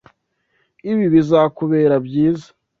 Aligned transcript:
Ibi 0.91 1.05
bizakubera 1.13 1.95
byiza. 2.05 2.49